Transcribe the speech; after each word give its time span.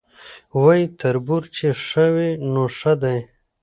وایي 0.61 0.85
تربور 0.99 1.43
چي 1.55 1.67
ښه 1.85 2.05
وي 2.15 2.31
نو 2.53 2.63
ښه 2.77 2.93
دی 3.01 3.19